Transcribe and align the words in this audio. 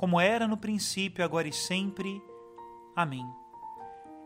como 0.00 0.18
era 0.18 0.48
no 0.48 0.56
princípio, 0.56 1.22
agora 1.22 1.46
e 1.46 1.52
sempre. 1.52 2.22
Amém. 2.96 3.30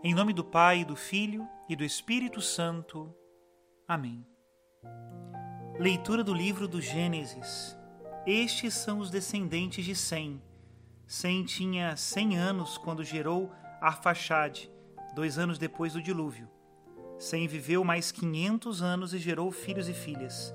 Em 0.05 0.15
nome 0.15 0.33
do 0.33 0.45
Pai, 0.45 0.85
do 0.85 0.95
Filho 0.95 1.49
e 1.69 1.75
do 1.75 1.83
Espírito 1.83 2.41
Santo. 2.41 3.13
Amém. 3.89 4.25
Leitura 5.77 6.23
do 6.23 6.33
livro 6.33 6.69
do 6.69 6.81
Gênesis. 6.81 7.77
Estes 8.25 8.73
são 8.75 9.01
os 9.01 9.11
descendentes 9.11 9.85
de 9.85 9.97
Sem. 9.97 10.41
Sem 11.09 11.45
tinha 11.45 11.97
cem 11.97 12.39
anos 12.39 12.79
quando 12.79 13.03
gerou 13.03 13.51
Arfaxade, 13.81 14.71
dois 15.13 15.39
anos 15.39 15.59
depois 15.59 15.95
do 15.95 16.01
dilúvio. 16.01 16.49
Sem 17.19 17.49
viveu 17.49 17.83
mais 17.83 18.13
quinhentos 18.13 18.81
anos 18.81 19.13
e 19.13 19.19
gerou 19.19 19.51
filhos 19.51 19.89
e 19.89 19.93
filhas. 19.93 20.55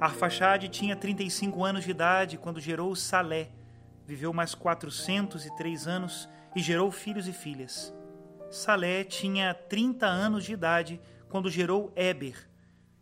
Arfaxade 0.00 0.68
tinha 0.68 0.96
trinta 0.96 1.22
e 1.22 1.30
cinco 1.30 1.62
anos 1.62 1.84
de 1.84 1.92
idade 1.92 2.36
quando 2.38 2.58
gerou 2.58 2.96
Salé, 2.96 3.52
viveu 4.12 4.30
mais 4.30 4.54
403 4.54 5.86
anos 5.86 6.28
e 6.54 6.60
gerou 6.60 6.90
filhos 6.92 7.26
e 7.26 7.32
filhas. 7.32 7.94
Salé 8.50 9.04
tinha 9.04 9.54
30 9.54 10.04
anos 10.06 10.44
de 10.44 10.52
idade 10.52 11.00
quando 11.30 11.50
gerou 11.50 11.90
Éber. 11.96 12.36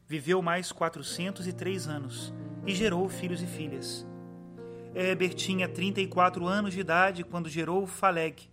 Viveu 0.07 0.41
mais 0.41 0.71
403 0.71 1.89
anos 1.89 2.33
e 2.65 2.73
gerou 2.73 3.09
filhos 3.09 3.43
e 3.43 3.47
filhas. 3.47 4.07
Éber 4.95 5.35
tinha 5.35 5.69
34 5.69 6.47
anos 6.47 6.75
de 6.75 6.79
idade 6.81 7.25
quando 7.25 7.49
gerou 7.49 7.89
Faleg. 7.89 8.49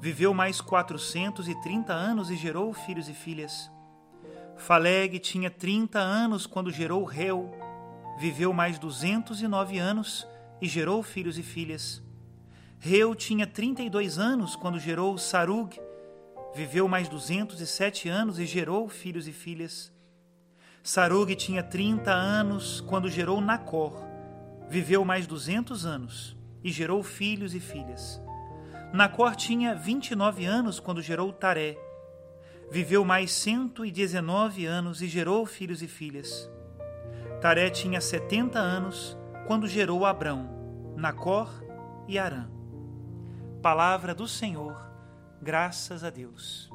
Viveu 0.00 0.34
mais 0.34 0.60
430 0.60 1.92
anos 1.92 2.28
e 2.28 2.34
gerou 2.34 2.72
filhos 2.72 3.08
e 3.08 3.14
filhas. 3.14 3.70
Faleg 4.56 5.20
tinha 5.20 5.48
30 5.48 6.00
anos 6.00 6.44
quando 6.44 6.72
gerou 6.72 7.04
Reu. 7.04 7.54
Viveu 8.18 8.52
mais 8.52 8.80
209 8.80 9.78
anos 9.78 10.26
e 10.64 10.66
gerou 10.66 11.02
filhos 11.02 11.36
e 11.36 11.42
filhas. 11.42 12.02
Reu 12.78 13.14
tinha 13.14 13.46
32 13.46 14.18
anos 14.18 14.56
quando 14.56 14.80
gerou 14.80 15.18
Sarug, 15.18 15.78
viveu 16.54 16.88
mais 16.88 17.06
207 17.06 18.08
anos 18.08 18.38
e 18.38 18.46
gerou 18.46 18.88
filhos 18.88 19.28
e 19.28 19.32
filhas. 19.32 19.92
Sarug 20.82 21.34
tinha 21.36 21.62
30 21.62 22.10
anos 22.10 22.80
quando 22.80 23.10
gerou 23.10 23.42
Nacor, 23.42 24.02
viveu 24.66 25.04
mais 25.04 25.26
200 25.26 25.84
anos 25.84 26.34
e 26.62 26.70
gerou 26.72 27.02
filhos 27.02 27.54
e 27.54 27.60
filhas. 27.60 28.18
Nacor 28.90 29.36
tinha 29.36 29.74
29 29.74 30.46
anos 30.46 30.80
quando 30.80 31.02
gerou 31.02 31.30
Taré, 31.30 31.76
viveu 32.70 33.04
mais 33.04 33.32
119 33.32 34.64
anos 34.64 35.02
e 35.02 35.08
gerou 35.08 35.44
filhos 35.44 35.82
e 35.82 35.88
filhas. 35.88 36.50
Taré 37.42 37.68
tinha 37.68 38.00
70 38.00 38.58
anos 38.58 39.18
quando 39.46 39.68
gerou 39.68 40.06
Abrão, 40.06 40.94
Nacor 40.96 41.50
e 42.08 42.18
Arã. 42.18 42.48
Palavra 43.62 44.14
do 44.14 44.26
Senhor, 44.26 44.74
graças 45.40 46.02
a 46.02 46.08
Deus. 46.08 46.70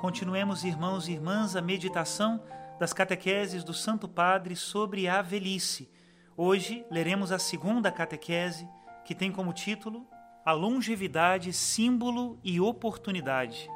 Continuemos, 0.00 0.62
irmãos 0.62 1.08
e 1.08 1.12
irmãs, 1.12 1.56
a 1.56 1.62
meditação 1.62 2.42
das 2.78 2.92
catequeses 2.92 3.64
do 3.64 3.72
Santo 3.72 4.06
Padre 4.06 4.54
sobre 4.56 5.08
a 5.08 5.22
velhice. 5.22 5.90
Hoje 6.36 6.84
leremos 6.90 7.32
a 7.32 7.38
segunda 7.38 7.90
catequese, 7.90 8.68
que 9.04 9.14
tem 9.14 9.32
como 9.32 9.52
título 9.52 10.06
A 10.44 10.52
longevidade, 10.52 11.50
símbolo 11.50 12.38
e 12.44 12.60
oportunidade. 12.60 13.70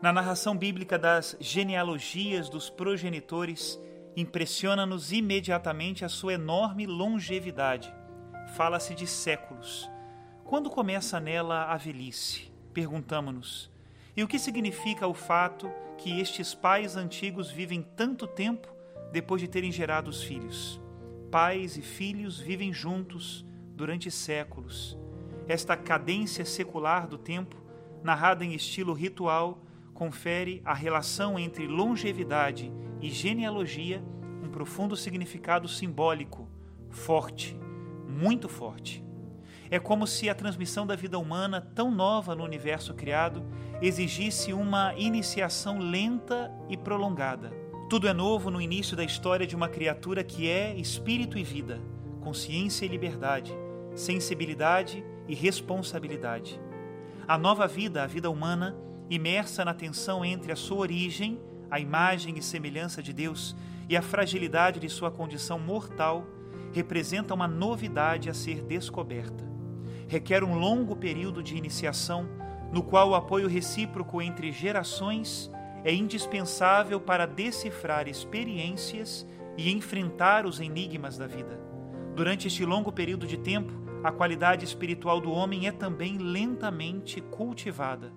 Na 0.00 0.12
narração 0.12 0.56
bíblica 0.56 0.96
das 0.96 1.36
genealogias 1.40 2.48
dos 2.48 2.70
progenitores, 2.70 3.80
impressiona-nos 4.16 5.12
imediatamente 5.12 6.02
a 6.02 6.08
sua 6.08 6.32
enorme 6.32 6.86
longevidade. 6.86 7.94
Fala-se 8.56 8.94
de 8.94 9.06
séculos. 9.06 9.90
Quando 10.42 10.70
começa 10.70 11.20
nela 11.20 11.64
a 11.64 11.76
velhice? 11.76 12.50
Perguntamos-nos. 12.72 13.70
E 14.16 14.22
o 14.22 14.28
que 14.28 14.38
significa 14.38 15.06
o 15.06 15.12
fato 15.12 15.70
que 15.98 16.18
estes 16.18 16.54
pais 16.54 16.96
antigos 16.96 17.50
vivem 17.50 17.82
tanto 17.82 18.26
tempo 18.26 18.68
depois 19.12 19.42
de 19.42 19.48
terem 19.48 19.70
gerado 19.70 20.08
os 20.08 20.22
filhos? 20.22 20.80
Pais 21.30 21.76
e 21.76 21.82
filhos 21.82 22.40
vivem 22.40 22.72
juntos 22.72 23.44
durante 23.74 24.10
séculos. 24.10 24.96
Esta 25.46 25.76
cadência 25.76 26.44
secular 26.46 27.06
do 27.06 27.18
tempo, 27.18 27.56
narrada 28.02 28.44
em 28.44 28.54
estilo 28.54 28.94
ritual, 28.94 29.62
confere 29.92 30.62
à 30.64 30.72
relação 30.72 31.38
entre 31.38 31.66
longevidade 31.66 32.72
e 33.00 33.10
genealogia 33.10 34.02
um 34.42 34.48
profundo 34.48 34.96
significado 34.96 35.68
simbólico, 35.68 36.48
forte, 36.90 37.58
muito 38.08 38.48
forte. 38.48 39.04
É 39.70 39.78
como 39.78 40.06
se 40.06 40.28
a 40.28 40.34
transmissão 40.34 40.86
da 40.86 40.94
vida 40.94 41.18
humana, 41.18 41.60
tão 41.60 41.90
nova 41.90 42.34
no 42.34 42.44
universo 42.44 42.94
criado, 42.94 43.44
exigisse 43.82 44.52
uma 44.52 44.94
iniciação 44.94 45.78
lenta 45.78 46.52
e 46.68 46.76
prolongada. 46.76 47.50
Tudo 47.88 48.08
é 48.08 48.12
novo 48.12 48.50
no 48.50 48.60
início 48.60 48.96
da 48.96 49.04
história 49.04 49.46
de 49.46 49.56
uma 49.56 49.68
criatura 49.68 50.22
que 50.22 50.48
é 50.48 50.74
espírito 50.76 51.36
e 51.38 51.42
vida, 51.42 51.80
consciência 52.20 52.84
e 52.84 52.88
liberdade, 52.88 53.52
sensibilidade 53.94 55.04
e 55.28 55.34
responsabilidade. 55.34 56.60
A 57.26 57.36
nova 57.36 57.66
vida, 57.66 58.02
a 58.02 58.06
vida 58.06 58.30
humana, 58.30 58.76
imersa 59.10 59.64
na 59.64 59.74
tensão 59.74 60.24
entre 60.24 60.52
a 60.52 60.56
sua 60.56 60.78
origem, 60.78 61.40
a 61.70 61.80
imagem 61.80 62.36
e 62.38 62.42
semelhança 62.42 63.02
de 63.02 63.12
Deus, 63.12 63.56
e 63.88 63.96
a 63.96 64.02
fragilidade 64.02 64.80
de 64.80 64.88
sua 64.88 65.10
condição 65.10 65.58
mortal, 65.58 66.26
representa 66.72 67.34
uma 67.34 67.48
novidade 67.48 68.28
a 68.28 68.34
ser 68.34 68.62
descoberta. 68.62 69.44
Requer 70.08 70.44
um 70.44 70.58
longo 70.58 70.94
período 70.94 71.42
de 71.42 71.56
iniciação, 71.56 72.28
no 72.72 72.82
qual 72.82 73.10
o 73.10 73.14
apoio 73.14 73.48
recíproco 73.48 74.20
entre 74.20 74.52
gerações 74.52 75.50
é 75.84 75.94
indispensável 75.94 77.00
para 77.00 77.26
decifrar 77.26 78.08
experiências 78.08 79.26
e 79.56 79.70
enfrentar 79.72 80.44
os 80.44 80.60
enigmas 80.60 81.16
da 81.16 81.26
vida. 81.26 81.60
Durante 82.14 82.46
este 82.46 82.64
longo 82.64 82.92
período 82.92 83.26
de 83.26 83.36
tempo, 83.36 83.72
a 84.02 84.12
qualidade 84.12 84.64
espiritual 84.64 85.20
do 85.20 85.30
homem 85.30 85.66
é 85.66 85.72
também 85.72 86.18
lentamente 86.18 87.20
cultivada. 87.20 88.12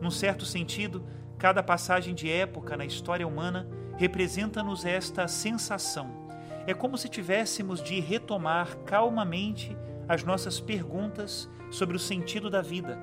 Num 0.00 0.10
certo 0.10 0.44
sentido, 0.44 1.04
cada 1.40 1.62
passagem 1.62 2.14
de 2.14 2.30
época 2.30 2.76
na 2.76 2.84
história 2.84 3.26
humana 3.26 3.66
representa-nos 3.96 4.84
esta 4.84 5.26
sensação. 5.26 6.28
É 6.66 6.74
como 6.74 6.98
se 6.98 7.08
tivéssemos 7.08 7.82
de 7.82 7.98
retomar 7.98 8.76
calmamente 8.84 9.74
as 10.06 10.22
nossas 10.22 10.60
perguntas 10.60 11.48
sobre 11.70 11.96
o 11.96 11.98
sentido 11.98 12.50
da 12.50 12.60
vida, 12.60 12.98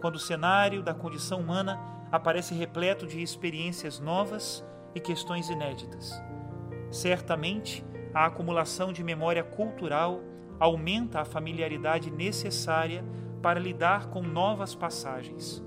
quando 0.00 0.14
o 0.14 0.20
cenário 0.20 0.84
da 0.84 0.94
condição 0.94 1.40
humana 1.40 1.80
aparece 2.12 2.54
repleto 2.54 3.08
de 3.08 3.20
experiências 3.20 3.98
novas 3.98 4.64
e 4.94 5.00
questões 5.00 5.50
inéditas. 5.50 6.12
Certamente, 6.92 7.84
a 8.14 8.26
acumulação 8.26 8.92
de 8.92 9.02
memória 9.02 9.42
cultural 9.42 10.20
aumenta 10.60 11.22
a 11.22 11.24
familiaridade 11.24 12.08
necessária 12.08 13.04
para 13.42 13.58
lidar 13.58 14.10
com 14.10 14.22
novas 14.22 14.76
passagens. 14.76 15.60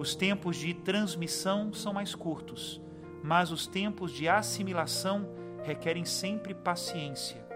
Os 0.00 0.14
tempos 0.14 0.56
de 0.56 0.72
transmissão 0.72 1.74
são 1.74 1.92
mais 1.92 2.14
curtos, 2.14 2.80
mas 3.22 3.52
os 3.52 3.66
tempos 3.66 4.10
de 4.12 4.30
assimilação 4.30 5.28
requerem 5.62 6.06
sempre 6.06 6.54
paciência. 6.54 7.46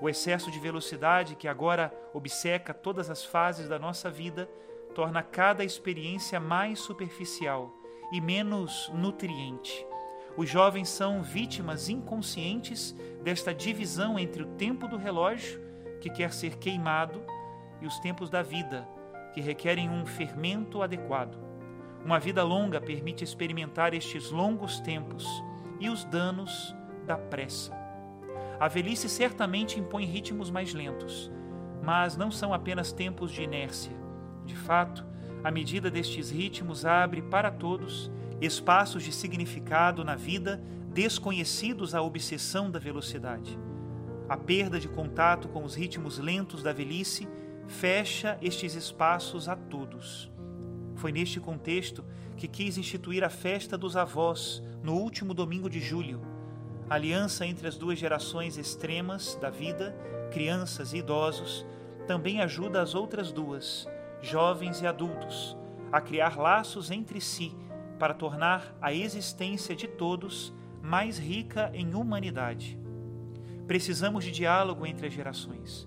O 0.00 0.08
excesso 0.08 0.50
de 0.50 0.58
velocidade 0.58 1.36
que 1.36 1.46
agora 1.46 1.92
obceca 2.14 2.72
todas 2.72 3.10
as 3.10 3.22
fases 3.22 3.68
da 3.68 3.78
nossa 3.78 4.08
vida 4.08 4.48
torna 4.94 5.22
cada 5.22 5.62
experiência 5.62 6.40
mais 6.40 6.78
superficial 6.78 7.70
e 8.14 8.18
menos 8.18 8.90
nutriente. 8.94 9.86
Os 10.38 10.48
jovens 10.48 10.88
são 10.88 11.22
vítimas 11.22 11.90
inconscientes 11.90 12.96
desta 13.22 13.52
divisão 13.52 14.18
entre 14.18 14.42
o 14.42 14.54
tempo 14.56 14.88
do 14.88 14.96
relógio, 14.96 15.60
que 16.00 16.08
quer 16.08 16.32
ser 16.32 16.56
queimado, 16.56 17.22
e 17.78 17.86
os 17.86 17.98
tempos 17.98 18.30
da 18.30 18.40
vida, 18.40 18.88
que 19.34 19.42
requerem 19.42 19.90
um 19.90 20.06
fermento 20.06 20.80
adequado. 20.80 21.47
Uma 22.04 22.18
vida 22.18 22.42
longa 22.42 22.80
permite 22.80 23.24
experimentar 23.24 23.92
estes 23.94 24.30
longos 24.30 24.80
tempos 24.80 25.26
e 25.80 25.88
os 25.88 26.04
danos 26.04 26.74
da 27.06 27.16
pressa. 27.16 27.76
A 28.60 28.66
velhice 28.68 29.08
certamente 29.08 29.78
impõe 29.78 30.04
ritmos 30.04 30.50
mais 30.50 30.74
lentos, 30.74 31.30
mas 31.82 32.16
não 32.16 32.30
são 32.30 32.52
apenas 32.52 32.92
tempos 32.92 33.30
de 33.30 33.42
inércia. 33.42 33.92
De 34.44 34.56
fato, 34.56 35.04
a 35.44 35.50
medida 35.50 35.90
destes 35.90 36.30
ritmos 36.30 36.84
abre 36.84 37.22
para 37.22 37.50
todos 37.50 38.10
espaços 38.40 39.02
de 39.02 39.12
significado 39.12 40.04
na 40.04 40.14
vida 40.14 40.60
desconhecidos 40.92 41.94
à 41.94 42.02
obsessão 42.02 42.70
da 42.70 42.78
velocidade. 42.78 43.58
A 44.28 44.36
perda 44.36 44.80
de 44.80 44.88
contato 44.88 45.48
com 45.48 45.64
os 45.64 45.74
ritmos 45.74 46.18
lentos 46.18 46.62
da 46.62 46.72
velhice 46.72 47.28
fecha 47.66 48.38
estes 48.42 48.74
espaços 48.74 49.48
a 49.48 49.56
todos. 49.56 50.30
Foi 50.98 51.10
neste 51.10 51.40
contexto 51.40 52.04
que 52.36 52.46
quis 52.46 52.78
instituir 52.78 53.24
a 53.24 53.30
festa 53.30 53.76
dos 53.76 53.96
avós 53.96 54.62
no 54.82 54.94
último 54.94 55.32
domingo 55.34 55.68
de 55.68 55.80
julho 55.80 56.20
aliança 56.88 57.44
entre 57.44 57.68
as 57.68 57.76
duas 57.76 57.98
gerações 57.98 58.56
extremas 58.56 59.36
da 59.40 59.50
vida, 59.50 59.94
crianças 60.32 60.92
e 60.92 60.98
idosos, 60.98 61.66
também 62.06 62.40
ajuda 62.40 62.80
as 62.80 62.94
outras 62.94 63.30
duas, 63.30 63.86
jovens 64.22 64.80
e 64.80 64.86
adultos, 64.86 65.56
a 65.92 66.00
criar 66.00 66.38
laços 66.38 66.90
entre 66.90 67.20
si 67.20 67.54
para 67.98 68.14
tornar 68.14 68.74
a 68.80 68.92
existência 68.92 69.76
de 69.76 69.86
todos 69.86 70.52
mais 70.82 71.18
rica 71.18 71.70
em 71.74 71.94
humanidade. 71.94 72.78
Precisamos 73.66 74.24
de 74.24 74.30
diálogo 74.30 74.86
entre 74.86 75.08
as 75.08 75.12
gerações. 75.12 75.86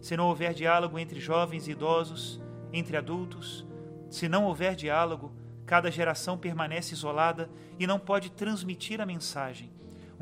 Se 0.00 0.16
não 0.16 0.28
houver 0.28 0.52
diálogo 0.52 0.98
entre 0.98 1.18
jovens 1.20 1.66
e 1.66 1.70
idosos, 1.70 2.40
entre 2.72 2.96
adultos, 2.96 3.64
se 4.12 4.28
não 4.28 4.44
houver 4.44 4.76
diálogo, 4.76 5.34
cada 5.66 5.90
geração 5.90 6.38
permanece 6.38 6.94
isolada 6.94 7.50
e 7.78 7.86
não 7.86 7.98
pode 7.98 8.30
transmitir 8.30 9.00
a 9.00 9.06
mensagem 9.06 9.72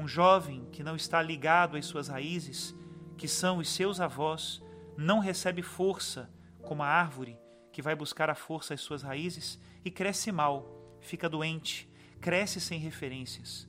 um 0.01 0.09
jovem 0.09 0.67
que 0.73 0.83
não 0.83 0.97
está 0.97 1.21
ligado 1.21 1.77
às 1.77 1.85
suas 1.85 2.09
raízes, 2.09 2.75
que 3.19 3.29
são 3.29 3.59
os 3.59 3.69
seus 3.69 4.01
avós, 4.01 4.63
não 4.97 5.19
recebe 5.19 5.61
força 5.61 6.31
como 6.63 6.83
a 6.83 6.87
árvore 6.87 7.39
que 7.71 7.83
vai 7.83 7.95
buscar 7.95 8.31
a 8.31 8.35
força 8.35 8.73
às 8.73 8.81
suas 8.81 9.03
raízes 9.03 9.61
e 9.85 9.91
cresce 9.91 10.33
mal, 10.33 10.99
fica 11.01 11.29
doente, 11.29 11.87
cresce 12.19 12.61
sem 12.61 12.81
referências. 12.81 13.69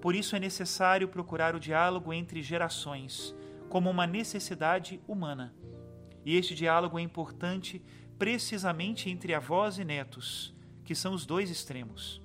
Por 0.00 0.14
isso 0.14 0.36
é 0.36 0.38
necessário 0.38 1.08
procurar 1.08 1.54
o 1.54 1.60
diálogo 1.60 2.12
entre 2.12 2.42
gerações 2.42 3.34
como 3.68 3.90
uma 3.90 4.06
necessidade 4.06 5.00
humana. 5.06 5.52
E 6.24 6.36
este 6.36 6.54
diálogo 6.54 6.96
é 6.96 7.02
importante 7.02 7.82
precisamente 8.22 9.10
entre 9.10 9.34
avós 9.34 9.78
e 9.78 9.84
netos, 9.84 10.54
que 10.84 10.94
são 10.94 11.12
os 11.12 11.26
dois 11.26 11.50
extremos. 11.50 12.22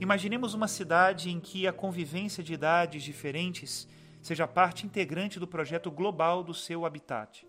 Imaginemos 0.00 0.54
uma 0.54 0.66
cidade 0.66 1.28
em 1.28 1.38
que 1.38 1.66
a 1.66 1.72
convivência 1.72 2.42
de 2.42 2.54
idades 2.54 3.02
diferentes 3.02 3.86
seja 4.22 4.48
parte 4.48 4.86
integrante 4.86 5.38
do 5.38 5.46
projeto 5.46 5.90
global 5.90 6.42
do 6.42 6.54
seu 6.54 6.86
habitat. 6.86 7.46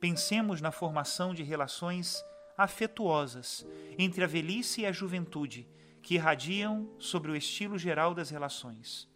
Pensemos 0.00 0.62
na 0.62 0.72
formação 0.72 1.34
de 1.34 1.42
relações 1.42 2.24
afetuosas 2.56 3.66
entre 3.98 4.24
a 4.24 4.26
velhice 4.26 4.80
e 4.80 4.86
a 4.86 4.90
juventude, 4.90 5.68
que 6.00 6.14
irradiam 6.14 6.88
sobre 6.98 7.30
o 7.30 7.36
estilo 7.36 7.76
geral 7.76 8.14
das 8.14 8.30
relações. 8.30 9.06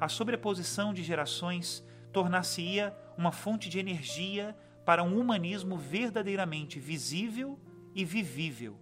A 0.00 0.08
sobreposição 0.08 0.92
de 0.92 1.04
gerações 1.04 1.80
tornar-se-ia 2.12 2.92
uma 3.16 3.30
fonte 3.30 3.68
de 3.68 3.78
energia 3.78 4.52
para 4.90 5.04
um 5.04 5.20
humanismo 5.20 5.76
verdadeiramente 5.76 6.80
visível 6.80 7.56
e 7.94 8.04
vivível 8.04 8.76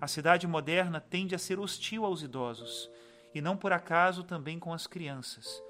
a 0.00 0.06
cidade 0.06 0.46
moderna 0.46 1.00
tende 1.00 1.34
a 1.34 1.38
ser 1.38 1.58
hostil 1.58 2.04
aos 2.04 2.22
idosos, 2.22 2.90
e 3.34 3.40
não 3.40 3.56
por 3.56 3.72
acaso 3.72 4.22
também 4.22 4.58
com 4.58 4.72
as 4.72 4.86
crianças. 4.86 5.62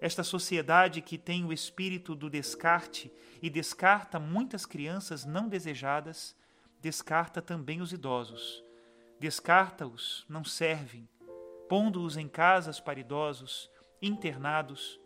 Esta 0.00 0.24
sociedade 0.24 1.00
que 1.00 1.18
tem 1.18 1.44
o 1.44 1.52
espírito 1.52 2.14
do 2.14 2.30
descarte 2.30 3.12
e 3.40 3.50
descarta 3.50 4.18
muitas 4.18 4.66
crianças 4.66 5.24
não 5.24 5.48
desejadas, 5.48 6.36
descarta 6.80 7.42
também 7.42 7.80
os 7.80 7.92
idosos. 7.92 8.64
Descarta-os, 9.20 10.24
não 10.28 10.44
servem, 10.44 11.08
pondo-os 11.68 12.16
em 12.16 12.28
casas 12.28 12.80
para 12.80 13.00
idosos, 13.00 13.70
internados. 14.00 14.98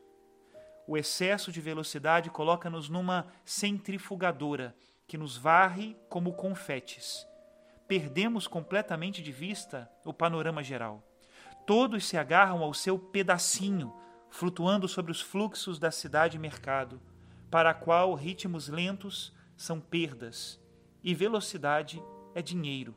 O 0.87 0.97
excesso 0.97 1.50
de 1.50 1.61
velocidade 1.61 2.31
coloca-nos 2.31 2.88
numa 2.88 3.27
centrifugadora 3.44 4.75
que 5.06 5.19
nos 5.19 5.37
varre 5.37 5.97
como 6.09 6.35
confetes 6.35 7.27
perdemos 7.87 8.47
completamente 8.47 9.23
de 9.23 9.33
vista 9.33 9.91
o 10.05 10.12
panorama 10.12 10.62
geral. 10.62 11.03
Todos 11.67 12.05
se 12.06 12.17
agarram 12.17 12.62
ao 12.62 12.75
seu 12.75 12.99
pedacinho, 12.99 13.93
flutuando 14.31 14.88
sobre 14.88 15.12
os 15.12 15.21
fluxos 15.21 15.79
da 15.79 15.91
cidade-mercado, 15.91 17.00
para 17.50 17.71
a 17.71 17.75
qual 17.75 18.15
ritmos 18.15 18.69
lentos 18.69 19.33
são 19.56 19.81
perdas 19.81 20.61
e 21.03 21.15
velocidade 21.15 22.03
é 22.35 22.43
dinheiro. 22.43 22.94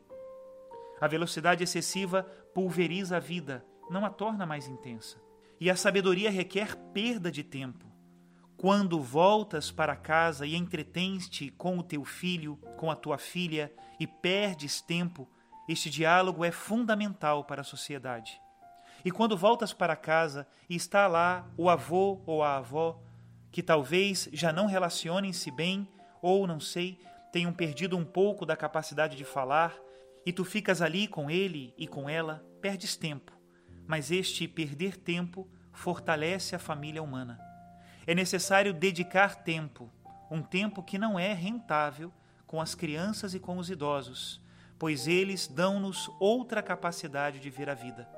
A 1.00 1.08
velocidade 1.08 1.64
excessiva 1.64 2.24
pulveriza 2.54 3.18
a 3.18 3.20
vida, 3.20 3.64
não 3.90 4.06
a 4.06 4.10
torna 4.10 4.46
mais 4.46 4.68
intensa. 4.68 5.18
E 5.60 5.70
a 5.70 5.76
sabedoria 5.76 6.32
requer 6.32 6.76
perda 6.94 7.32
de 7.32 7.44
tempo. 7.44 7.86
Quando 8.56 9.02
voltas 9.02 9.72
para 9.72 9.96
casa 9.96 10.46
e 10.46 10.56
entretens-te 10.56 11.50
com 11.50 11.78
o 11.78 11.84
teu 11.84 12.04
filho, 12.04 12.58
com 12.78 12.90
a 12.90 12.96
tua 12.96 13.18
filha, 13.18 13.72
e 14.00 14.08
perdes 14.08 14.82
tempo, 14.82 15.30
este 15.68 15.90
diálogo 15.90 16.44
é 16.44 16.52
fundamental 16.52 17.44
para 17.44 17.62
a 17.62 17.66
sociedade. 17.66 18.40
E 19.04 19.12
quando 19.12 19.38
voltas 19.38 19.72
para 19.74 19.96
casa 19.96 20.48
e 20.70 20.76
está 20.76 21.08
lá 21.08 21.48
o 21.58 21.70
avô 21.70 22.22
ou 22.26 22.44
a 22.44 22.58
avó, 22.58 23.02
que 23.52 23.64
talvez 23.64 24.30
já 24.34 24.52
não 24.52 24.66
relacionem-se 24.66 25.52
bem, 25.52 25.88
ou 26.22 26.46
não 26.46 26.60
sei, 26.60 27.00
tenham 27.32 27.54
perdido 27.54 27.98
um 27.98 28.06
pouco 28.06 28.46
da 28.46 28.56
capacidade 28.56 29.16
de 29.16 29.24
falar, 29.24 29.78
e 30.26 30.34
tu 30.34 30.44
ficas 30.44 30.82
ali 30.82 31.08
com 31.08 31.30
ele 31.30 31.74
e 31.78 31.88
com 31.88 32.10
ela, 32.10 32.46
perdes 32.62 32.96
tempo. 32.96 33.32
Mas 33.88 34.12
este 34.12 34.48
perder 34.48 34.98
tempo 34.98 35.48
fortalece 35.80 36.56
a 36.56 36.60
família 36.60 37.02
humana 37.02 37.40
é 38.06 38.16
necessário 38.16 38.74
dedicar 38.74 39.44
tempo, 39.44 39.88
um 40.32 40.42
tempo 40.42 40.82
que 40.82 40.98
não 40.98 41.20
é 41.20 41.32
rentável 41.32 42.12
com 42.48 42.60
as 42.60 42.74
crianças 42.74 43.36
e 43.36 43.40
com 43.40 43.58
os 43.58 43.70
idosos, 43.70 44.42
pois 44.80 45.08
eles 45.08 45.48
dão-nos 45.48 46.10
outra 46.20 46.64
capacidade 46.64 47.40
de 47.40 47.50
ver 47.52 47.70
a 47.70 47.76
vida. 47.76 48.10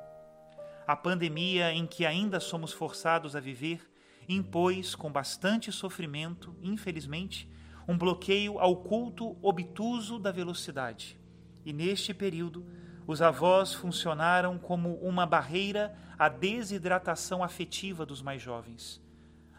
A 0.87 0.95
pandemia 0.95 1.73
em 1.73 1.85
que 1.85 2.05
ainda 2.05 2.39
somos 2.39 2.71
forçados 2.71 3.35
a 3.35 3.41
viver 3.41 3.85
impôs, 4.29 4.95
com 4.95 5.11
bastante 5.11 5.71
sofrimento, 5.71 6.55
infelizmente, 6.61 7.51
um 7.85 7.97
bloqueio 7.97 8.59
ao 8.59 8.77
culto 8.77 9.37
obtuso 9.41 10.17
da 10.17 10.31
velocidade. 10.31 11.19
E 11.65 11.73
neste 11.73 12.13
período, 12.13 12.65
os 13.11 13.21
avós 13.21 13.73
funcionaram 13.73 14.57
como 14.57 14.95
uma 14.95 15.25
barreira 15.25 15.95
à 16.17 16.27
desidratação 16.29 17.43
afetiva 17.43 18.05
dos 18.05 18.21
mais 18.21 18.41
jovens 18.41 19.01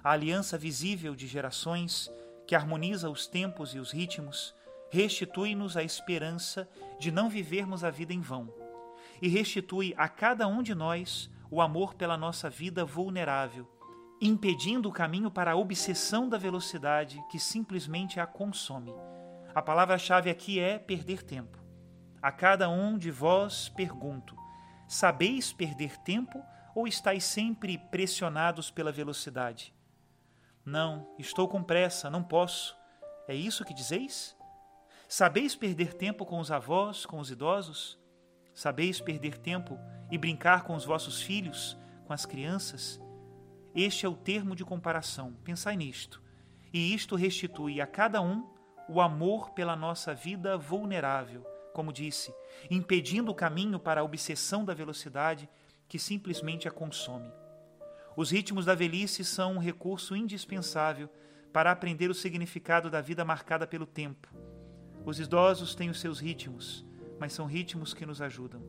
a 0.03 0.11
aliança 0.11 0.59
visível 0.59 1.15
de 1.15 1.27
gerações 1.27 2.11
que 2.47 2.57
harmoniza 2.57 3.09
os 3.09 3.27
tempos 3.27 3.75
e 3.75 3.79
os 3.79 3.93
ritmos, 3.93 4.55
restitui-nos 4.91 5.77
a 5.77 5.83
esperança 5.83 6.69
de 6.99 7.13
não 7.13 7.31
vivermos 7.31 7.85
a 7.85 7.91
vida 7.91 8.13
em 8.13 8.21
vão 8.21 8.53
e 9.21 9.29
restitui 9.29 9.95
a 9.97 10.09
cada 10.09 10.49
um 10.49 10.63
de 10.63 10.75
nós 10.75 11.31
o 11.51 11.61
amor 11.61 11.95
pela 11.95 12.17
nossa 12.17 12.51
vida 12.51 12.85
vulnerável, 12.85 13.69
impedindo 14.21 14.89
o 14.89 14.93
caminho 14.93 15.31
para 15.31 15.53
a 15.53 15.57
obsessão 15.57 16.29
da 16.29 16.37
velocidade 16.37 17.23
que 17.31 17.39
simplesmente 17.39 18.19
a 18.19 18.27
consome. 18.27 18.93
A 19.55 19.63
palavra-chave 19.63 20.31
aqui 20.31 20.59
é 20.59 20.79
perder 20.79 21.23
tempo. 21.23 21.62
A 22.23 22.31
cada 22.31 22.71
um 22.71 22.97
de 22.97 23.11
vós 23.11 23.69
pergunto: 23.69 24.37
sabeis 24.87 25.53
perder 25.53 25.99
tempo 25.99 26.41
ou 26.75 26.87
estáis 26.87 27.25
sempre 27.25 27.77
pressionados 27.77 28.71
pela 28.71 28.93
velocidade? 28.93 29.75
Não, 30.65 31.13
estou 31.19 31.49
com 31.49 31.63
pressa, 31.63 32.09
não 32.09 32.23
posso. 32.23 32.77
É 33.27 33.35
isso 33.35 33.65
que 33.65 33.75
dizeis? 33.75 34.37
Sabeis 35.09 35.57
perder 35.57 35.95
tempo 35.95 36.25
com 36.25 36.39
os 36.39 36.53
avós, 36.53 37.05
com 37.05 37.19
os 37.19 37.31
idosos? 37.31 37.99
Sabeis 38.55 39.01
perder 39.01 39.37
tempo 39.39 39.79
e 40.11 40.17
brincar 40.17 40.63
com 40.63 40.77
os 40.77 40.85
vossos 40.85 41.21
filhos, 41.21 41.77
com 42.07 42.13
as 42.13 42.25
crianças? 42.25 43.01
Este 43.75 44.07
é 44.07 44.09
o 44.09 44.15
termo 44.15 44.55
de 44.55 44.65
comparação. 44.65 45.33
Pensai 45.43 45.77
nisto. 45.77 46.23
E 46.73 46.95
isto 46.95 47.17
restitui 47.17 47.81
a 47.81 47.87
cada 47.87 48.23
um 48.23 48.49
o 48.89 49.01
amor 49.01 49.51
pela 49.51 49.75
nossa 49.75 50.15
vida 50.15 50.57
vulnerável, 50.57 51.47
como 51.73 51.93
disse, 51.93 52.35
impedindo 52.71 53.31
o 53.31 53.35
caminho 53.35 53.79
para 53.79 54.01
a 54.01 54.05
obsessão 54.05 54.65
da 54.65 54.75
velocidade 54.75 55.49
que 55.89 55.99
simplesmente 55.99 56.69
a 56.69 56.71
consome. 56.71 57.31
Os 58.17 58.31
ritmos 58.31 58.65
da 58.65 58.75
velhice 58.75 59.25
são 59.25 59.55
um 59.55 59.59
recurso 59.59 60.15
indispensável 60.15 61.09
para 61.53 61.71
aprender 61.71 62.11
o 62.11 62.15
significado 62.15 62.91
da 62.91 63.01
vida 63.01 63.25
marcada 63.25 63.67
pelo 63.67 63.87
tempo. 63.87 64.29
Os 65.05 65.19
idosos 65.19 65.75
têm 65.75 65.91
os 65.91 66.01
seus 66.01 66.21
ritmos, 66.21 66.85
mas 67.19 67.33
são 67.33 67.47
ritmos 67.47 67.93
que 67.93 68.07
nos 68.07 68.21
ajudam. 68.21 68.63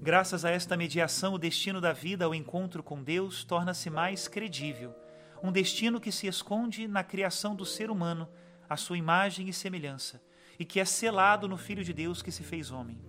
Graças 0.00 0.44
a 0.44 0.50
esta 0.50 0.76
mediação, 0.76 1.34
o 1.34 1.38
destino 1.38 1.80
da 1.80 1.92
vida 1.92 2.24
ao 2.24 2.34
encontro 2.34 2.82
com 2.82 3.02
Deus 3.02 3.44
torna-se 3.44 3.90
mais 3.90 4.28
credível, 4.28 4.94
um 5.42 5.50
destino 5.50 6.00
que 6.00 6.12
se 6.12 6.26
esconde 6.26 6.86
na 6.86 7.02
criação 7.02 7.54
do 7.54 7.64
ser 7.64 7.90
humano, 7.90 8.28
à 8.68 8.76
sua 8.76 8.98
imagem 8.98 9.48
e 9.48 9.52
semelhança, 9.52 10.20
e 10.58 10.64
que 10.64 10.80
é 10.80 10.84
selado 10.84 11.48
no 11.48 11.56
Filho 11.56 11.84
de 11.84 11.92
Deus 11.92 12.22
que 12.22 12.30
se 12.30 12.42
fez 12.42 12.70
homem. 12.70 13.00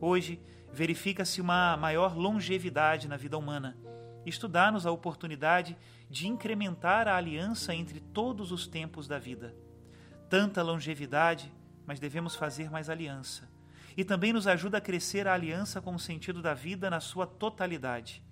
Hoje, 0.00 0.40
verifica-se 0.72 1.40
uma 1.40 1.76
maior 1.76 2.16
longevidade 2.16 3.06
na 3.06 3.16
vida 3.16 3.36
humana. 3.36 3.76
Isto 4.24 4.48
dá-nos 4.48 4.86
a 4.86 4.90
oportunidade 4.90 5.76
de 6.08 6.28
incrementar 6.28 7.08
a 7.08 7.16
aliança 7.16 7.74
entre 7.74 8.00
todos 8.00 8.52
os 8.52 8.66
tempos 8.66 9.06
da 9.06 9.18
vida. 9.18 9.54
Tanta 10.28 10.62
longevidade, 10.62 11.52
mas 11.86 12.00
devemos 12.00 12.34
fazer 12.34 12.70
mais 12.70 12.88
aliança. 12.88 13.50
E 13.96 14.04
também 14.04 14.32
nos 14.32 14.46
ajuda 14.46 14.78
a 14.78 14.80
crescer 14.80 15.26
a 15.26 15.34
aliança 15.34 15.80
com 15.80 15.94
o 15.94 15.98
sentido 15.98 16.40
da 16.40 16.54
vida 16.54 16.88
na 16.88 17.00
sua 17.00 17.26
totalidade. 17.26 18.22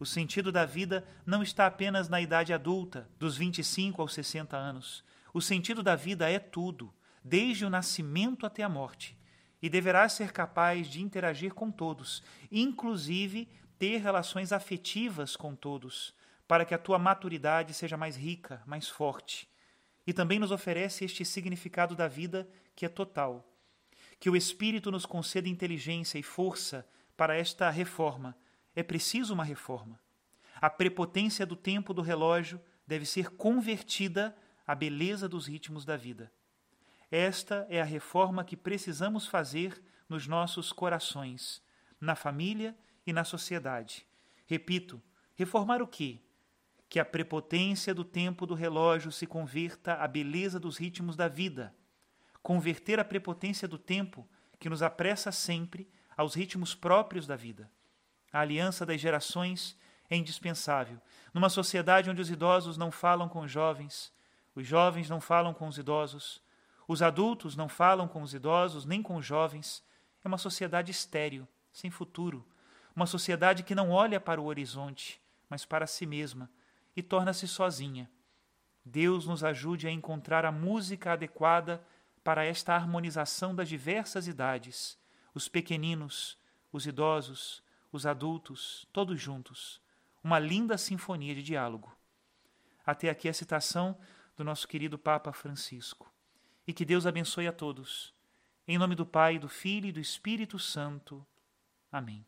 O 0.00 0.06
sentido 0.06 0.50
da 0.50 0.64
vida 0.64 1.04
não 1.26 1.42
está 1.42 1.66
apenas 1.66 2.08
na 2.08 2.20
idade 2.20 2.52
adulta, 2.52 3.08
dos 3.18 3.36
25 3.36 4.00
aos 4.00 4.14
60 4.14 4.56
anos. 4.56 5.04
O 5.32 5.40
sentido 5.40 5.82
da 5.82 5.94
vida 5.94 6.30
é 6.30 6.38
tudo, 6.38 6.92
desde 7.24 7.64
o 7.64 7.70
nascimento 7.70 8.46
até 8.46 8.62
a 8.62 8.68
morte, 8.68 9.18
e 9.60 9.68
deverás 9.68 10.12
ser 10.12 10.32
capaz 10.32 10.86
de 10.86 11.02
interagir 11.02 11.52
com 11.52 11.70
todos, 11.70 12.22
inclusive 12.50 13.48
ter 13.78 13.98
relações 13.98 14.52
afetivas 14.52 15.36
com 15.36 15.54
todos, 15.54 16.14
para 16.46 16.64
que 16.64 16.74
a 16.74 16.78
tua 16.78 16.98
maturidade 16.98 17.74
seja 17.74 17.96
mais 17.96 18.16
rica, 18.16 18.62
mais 18.66 18.88
forte. 18.88 19.48
E 20.06 20.12
também 20.12 20.38
nos 20.38 20.50
oferece 20.50 21.04
este 21.04 21.24
significado 21.24 21.94
da 21.94 22.08
vida 22.08 22.48
que 22.74 22.86
é 22.86 22.88
total. 22.88 23.46
Que 24.18 24.30
o 24.30 24.36
Espírito 24.36 24.90
nos 24.90 25.04
conceda 25.04 25.48
inteligência 25.48 26.18
e 26.18 26.22
força 26.22 26.88
para 27.16 27.36
esta 27.36 27.68
reforma. 27.68 28.36
É 28.74 28.82
preciso 28.82 29.34
uma 29.34 29.44
reforma. 29.44 30.00
A 30.60 30.70
prepotência 30.70 31.44
do 31.44 31.54
tempo 31.54 31.92
do 31.92 32.00
relógio 32.00 32.60
deve 32.86 33.04
ser 33.04 33.30
convertida 33.30 34.34
à 34.66 34.74
beleza 34.74 35.28
dos 35.28 35.46
ritmos 35.46 35.84
da 35.84 35.96
vida. 35.96 36.32
Esta 37.10 37.66
é 37.70 37.80
a 37.80 37.84
reforma 37.84 38.44
que 38.44 38.56
precisamos 38.56 39.26
fazer 39.26 39.82
nos 40.08 40.26
nossos 40.26 40.72
corações, 40.72 41.62
na 42.00 42.14
família 42.14 42.76
e 43.06 43.12
na 43.12 43.24
sociedade. 43.24 44.06
Repito, 44.46 45.02
reformar 45.34 45.82
o 45.82 45.86
quê? 45.86 46.20
Que 46.88 47.00
a 47.00 47.04
prepotência 47.04 47.94
do 47.94 48.04
tempo 48.04 48.46
do 48.46 48.54
relógio 48.54 49.10
se 49.10 49.26
converta 49.26 49.94
à 49.94 50.08
beleza 50.08 50.60
dos 50.60 50.76
ritmos 50.76 51.16
da 51.16 51.28
vida. 51.28 51.74
Converter 52.42 52.98
a 53.00 53.04
prepotência 53.04 53.66
do 53.66 53.78
tempo, 53.78 54.28
que 54.58 54.68
nos 54.68 54.82
apressa 54.82 55.32
sempre, 55.32 55.88
aos 56.16 56.34
ritmos 56.34 56.74
próprios 56.74 57.26
da 57.26 57.36
vida. 57.36 57.70
A 58.32 58.40
aliança 58.40 58.84
das 58.84 59.00
gerações 59.00 59.78
é 60.10 60.16
indispensável. 60.16 61.00
Numa 61.32 61.48
sociedade 61.48 62.10
onde 62.10 62.20
os 62.20 62.30
idosos 62.30 62.76
não 62.76 62.90
falam 62.90 63.28
com 63.28 63.40
os 63.40 63.50
jovens, 63.50 64.12
os 64.54 64.66
jovens 64.66 65.08
não 65.08 65.20
falam 65.20 65.54
com 65.54 65.68
os 65.68 65.78
idosos, 65.78 66.42
os 66.88 67.02
adultos 67.02 67.54
não 67.54 67.68
falam 67.68 68.08
com 68.08 68.22
os 68.22 68.32
idosos 68.32 68.86
nem 68.86 69.02
com 69.02 69.16
os 69.16 69.26
jovens. 69.26 69.84
É 70.24 70.26
uma 70.26 70.38
sociedade 70.38 70.90
estéril, 70.90 71.46
sem 71.70 71.90
futuro. 71.90 72.48
Uma 72.96 73.06
sociedade 73.06 73.62
que 73.62 73.74
não 73.74 73.90
olha 73.90 74.18
para 74.18 74.40
o 74.40 74.46
horizonte, 74.46 75.20
mas 75.50 75.66
para 75.66 75.86
si 75.86 76.06
mesma 76.06 76.50
e 76.96 77.02
torna-se 77.02 77.46
sozinha. 77.46 78.10
Deus 78.82 79.26
nos 79.26 79.44
ajude 79.44 79.86
a 79.86 79.90
encontrar 79.90 80.46
a 80.46 80.50
música 80.50 81.12
adequada 81.12 81.86
para 82.24 82.46
esta 82.46 82.74
harmonização 82.74 83.54
das 83.54 83.68
diversas 83.68 84.26
idades, 84.26 84.98
os 85.34 85.46
pequeninos, 85.46 86.38
os 86.72 86.86
idosos, 86.86 87.62
os 87.92 88.06
adultos, 88.06 88.88
todos 88.94 89.20
juntos. 89.20 89.80
Uma 90.24 90.38
linda 90.38 90.78
sinfonia 90.78 91.34
de 91.34 91.42
diálogo. 91.42 91.94
Até 92.84 93.10
aqui 93.10 93.28
a 93.28 93.34
citação 93.34 93.96
do 94.34 94.42
nosso 94.42 94.66
querido 94.66 94.98
Papa 94.98 95.32
Francisco 95.34 96.10
e 96.68 96.72
que 96.74 96.84
Deus 96.84 97.06
abençoe 97.06 97.46
a 97.46 97.52
todos. 97.52 98.12
Em 98.66 98.76
nome 98.76 98.94
do 98.94 99.06
Pai, 99.06 99.38
do 99.38 99.48
Filho 99.48 99.86
e 99.86 99.92
do 99.92 100.00
Espírito 100.00 100.58
Santo. 100.58 101.26
Amém. 101.90 102.27